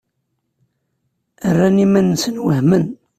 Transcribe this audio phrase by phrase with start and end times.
[1.53, 2.85] Rran iman-nsen wehmen.